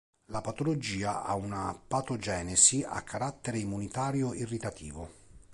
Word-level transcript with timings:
La 0.31 0.41
patologia 0.41 1.23
ha 1.23 1.35
una 1.35 1.77
patogenesi 1.87 2.81
a 2.81 3.03
carattere 3.03 3.59
immunitario-irritativo. 3.59 5.09